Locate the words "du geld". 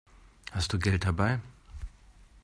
0.73-1.05